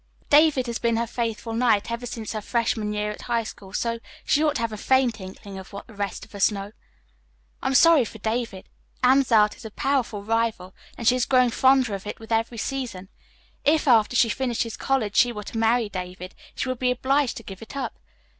David 0.31 0.65
has 0.65 0.79
been 0.79 0.95
her 0.97 1.05
faithful 1.05 1.53
knight 1.53 1.91
ever 1.91 2.07
since 2.07 2.31
her 2.33 2.41
freshman 2.41 2.91
year 2.91 3.11
at 3.11 3.21
high 3.21 3.43
school, 3.43 3.71
so 3.71 3.99
she 4.25 4.43
ought 4.43 4.55
to 4.55 4.61
have 4.61 4.71
a 4.71 4.75
faint 4.75 5.21
inkling 5.21 5.59
of 5.59 5.71
what 5.73 5.85
the 5.85 5.93
rest 5.93 6.25
of 6.25 6.33
us 6.33 6.49
know. 6.49 6.71
I 7.61 7.67
am 7.67 7.75
sorry 7.75 8.03
for 8.05 8.17
David. 8.17 8.67
Anne's 9.03 9.31
art 9.31 9.55
is 9.57 9.63
a 9.63 9.69
powerful 9.69 10.23
rival, 10.23 10.73
and 10.97 11.07
she 11.07 11.15
is 11.15 11.27
growing 11.27 11.51
fonder 11.51 11.93
of 11.93 12.07
it 12.07 12.19
with 12.19 12.31
every 12.31 12.57
season. 12.57 13.09
If, 13.63 13.87
after 13.87 14.15
she 14.15 14.29
finishes 14.29 14.75
college, 14.75 15.15
she 15.15 15.31
were 15.31 15.43
to 15.43 15.57
marry 15.59 15.87
David, 15.87 16.33
she 16.55 16.67
would 16.67 16.79
be 16.79 16.89
obliged 16.89 17.37
to 17.37 17.43
give 17.43 17.61
it 17.61 17.75
up. 17.75 17.99